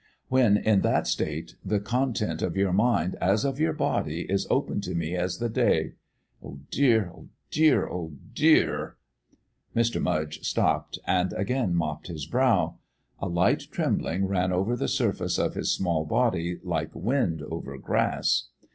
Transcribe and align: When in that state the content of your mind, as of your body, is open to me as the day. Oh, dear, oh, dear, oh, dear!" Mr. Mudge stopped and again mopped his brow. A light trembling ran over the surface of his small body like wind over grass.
When 0.29 0.57
in 0.57 0.81
that 0.81 1.05
state 1.05 1.53
the 1.63 1.79
content 1.79 2.41
of 2.41 2.57
your 2.57 2.73
mind, 2.73 3.15
as 3.21 3.45
of 3.45 3.59
your 3.59 3.73
body, 3.73 4.21
is 4.21 4.47
open 4.49 4.81
to 4.81 4.95
me 4.95 5.15
as 5.15 5.37
the 5.37 5.47
day. 5.47 5.91
Oh, 6.43 6.57
dear, 6.71 7.11
oh, 7.13 7.29
dear, 7.51 7.87
oh, 7.87 8.13
dear!" 8.33 8.97
Mr. 9.75 10.01
Mudge 10.01 10.43
stopped 10.43 10.97
and 11.05 11.33
again 11.33 11.75
mopped 11.75 12.07
his 12.07 12.25
brow. 12.25 12.79
A 13.19 13.27
light 13.27 13.67
trembling 13.69 14.25
ran 14.25 14.51
over 14.51 14.75
the 14.75 14.87
surface 14.87 15.37
of 15.37 15.53
his 15.53 15.71
small 15.71 16.03
body 16.03 16.57
like 16.63 16.95
wind 16.95 17.43
over 17.43 17.77
grass. 17.77 18.47